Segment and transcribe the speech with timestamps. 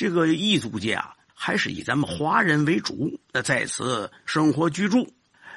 [0.00, 5.06] 这个异族界啊，还是以咱们华人为主，那在此生活居住，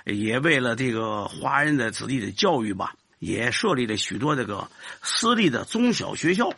[0.04, 4.70] 也为了这个华人的子弟的教育吧，也设立了许多这个
[5.02, 6.54] 私立的中小学校。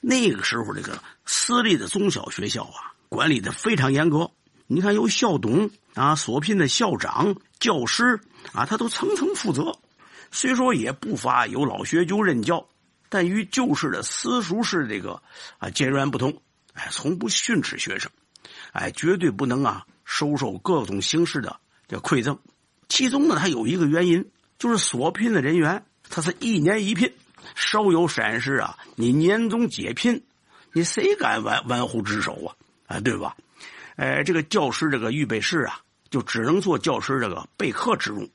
[0.00, 4.30] 那个时候，这个私立的中小学校啊，管理的非常严格。
[4.68, 8.20] 你看，有校董啊，所聘的校长、教师
[8.52, 9.76] 啊，他都层层负责。
[10.30, 12.64] 虽说也不乏有老学究任教，
[13.08, 15.20] 但与旧式的私塾式这个
[15.58, 16.32] 啊截然不同。
[16.74, 18.10] 哎，从不训斥学生，
[18.72, 21.56] 哎，绝对不能啊收受各种形式的
[21.88, 22.38] 这馈赠。
[22.88, 27.12] 其中呢，他有一个原因，就是所聘的人员，他是一年一聘，
[27.54, 30.22] 稍有闪失啊，你年终解聘，
[30.72, 32.54] 你谁敢玩玩忽职守啊？
[32.86, 33.36] 啊，对吧？
[33.96, 35.80] 哎，这个教师这个预备室啊，
[36.10, 38.28] 就只能做教师这个备课之用。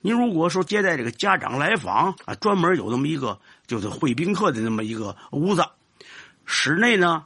[0.00, 5.64] 您如果说接待这个家长来访啊，专门有那么一个就是会宾客的那么一个屋子，
[6.44, 7.24] 室内呢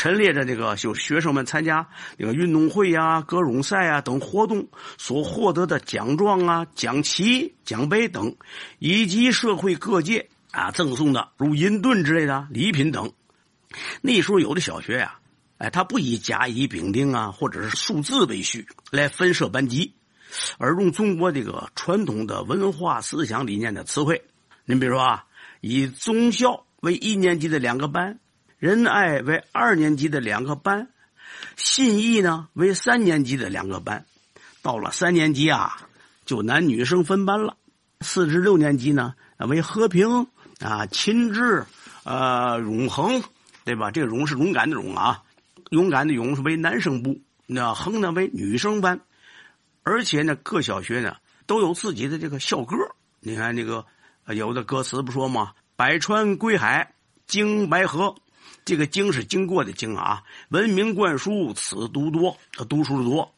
[0.00, 1.86] 陈列着这个就学生们参加
[2.16, 4.66] 这个运动会呀、歌咏赛啊等活动
[4.96, 8.34] 所获得的奖状啊、奖旗、奖杯等，
[8.78, 13.12] 以及社会各界啊赠送的如银盾之类的礼品等。
[14.00, 15.18] 那时候有的小学呀。
[15.58, 19.92] 哎，他不以甲乙丙丁啊，或者是数字为序来分设班级，
[20.56, 24.24] 而用中国这个传统的文化思想理念的词汇。
[24.64, 25.24] 您比如说啊，
[25.60, 28.18] 以忠孝为一年级的两个班，
[28.60, 30.90] 仁爱为二年级的两个班，
[31.56, 34.04] 信义呢为三年级的两个班。
[34.60, 35.88] 到了三年级啊，
[36.26, 37.56] 就男女生分班了。
[38.02, 40.26] 四至六年级呢为和平
[40.58, 41.64] 啊、亲智、
[42.04, 43.22] 呃、永恒，
[43.64, 43.90] 对吧？
[43.90, 45.22] 这个“荣”是勇敢的“勇”啊。
[45.70, 49.00] 勇敢的勇是为男生部，那恒呢为女生班，
[49.84, 51.16] 而且呢各小学呢
[51.46, 52.76] 都有自己的这个校歌。
[53.20, 53.86] 你看这个
[54.26, 55.52] 有的歌词不说吗？
[55.76, 56.92] 百川归海，
[57.26, 58.14] 经白河，
[58.64, 60.22] 这个经是经过的经啊。
[60.50, 63.34] 文明灌输，此读多，他读书的多。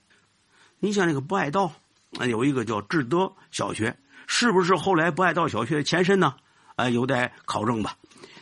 [0.78, 1.72] 你像那个不爱道，
[2.28, 3.96] 有一个叫志德小学，
[4.26, 6.34] 是不是后来不爱道小学的前身呢？
[6.76, 7.96] 哎，有待考证吧。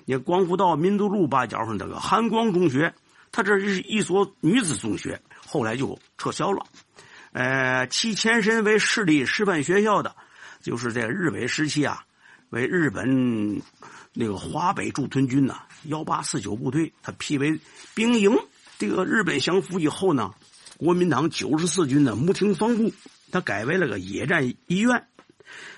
[0.05, 2.93] 你光复道民族路八角上这个韩光中学。
[3.33, 5.17] 它这是一所女子中学，
[5.47, 6.67] 后来就撤销了。
[7.31, 10.13] 呃，其前身为市立师范学校的，
[10.61, 12.03] 就是在日伪时期啊，
[12.51, 13.63] 为日本
[14.13, 17.59] 那个华北驻屯军呐幺八四九部队，他批为
[17.95, 18.37] 兵营。
[18.77, 20.33] 这个日本降服以后呢，
[20.77, 22.93] 国民党九十四军的木亭防部，
[23.31, 25.07] 他改为了个野战医院，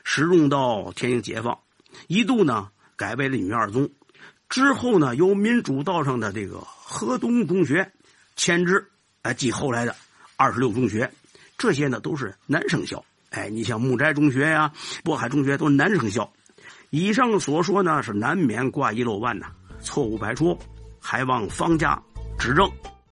[0.02, 1.58] 使用到天津解放，
[2.06, 3.90] 一度呢改为了女二中。
[4.48, 7.92] 之后呢，由民主道上的这个河东中学
[8.36, 8.88] 迁至，
[9.22, 9.94] 哎，即后来的
[10.36, 11.12] 二十六中学，
[11.58, 13.04] 这些呢都是男生校。
[13.30, 14.72] 哎，你像木斋中学呀、
[15.04, 16.32] 渤海中学都是男生校。
[16.92, 19.47] 以上所说呢，是难免挂一漏万呐，
[19.80, 20.54] 错误百出，
[21.00, 21.98] 还望方家
[22.38, 22.70] 指正。